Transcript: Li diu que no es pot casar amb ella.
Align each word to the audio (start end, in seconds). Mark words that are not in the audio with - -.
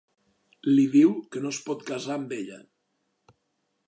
Li 0.69 0.85
diu 0.95 1.11
que 1.35 1.43
no 1.43 1.51
es 1.55 1.59
pot 1.69 1.85
casar 1.89 2.15
amb 2.21 2.33
ella. 2.39 2.57